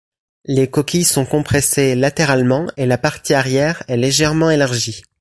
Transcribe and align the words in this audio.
Les 0.45 0.67
coquilles 0.67 1.03
sont 1.03 1.27
compressées 1.27 1.93
latéralement 1.93 2.65
et 2.75 2.87
la 2.87 2.97
partie 2.97 3.35
arrière 3.35 3.83
est 3.87 3.97
légèrement 3.97 4.49
élargie. 4.49 5.03